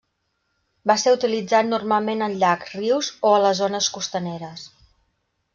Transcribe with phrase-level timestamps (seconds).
[0.91, 4.69] Va ser utilitzat normalment en llacs, rius, o a les zones costaneres.